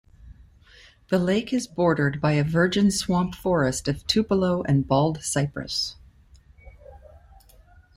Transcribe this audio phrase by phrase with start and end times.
[1.09, 5.95] The lake is bordered by a virgin swamp forest of tupelo and bald cypress.